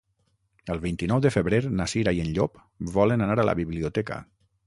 El 0.75 0.79
vint-i-nou 0.85 1.19
de 1.25 1.31
febrer 1.35 1.59
na 1.81 1.87
Cira 1.93 2.15
i 2.19 2.23
en 2.25 2.31
Llop 2.37 2.57
volen 2.97 3.27
anar 3.27 3.39
a 3.43 3.47
la 3.51 3.57
biblioteca. 3.63 4.21